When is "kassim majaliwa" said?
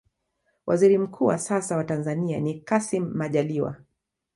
2.59-3.75